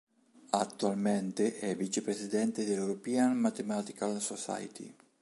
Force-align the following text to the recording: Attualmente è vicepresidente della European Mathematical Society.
Attualmente 0.49 1.59
è 1.59 1.75
vicepresidente 1.75 2.65
della 2.65 2.79
European 2.81 3.37
Mathematical 3.37 4.19
Society. 4.19 4.91